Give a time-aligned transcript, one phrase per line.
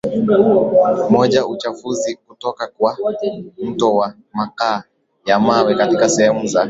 [1.09, 2.97] moja Uchafuzi kutoka kwa
[3.63, 4.83] moto wa makaa
[5.25, 6.59] ya mawe katika sehemu za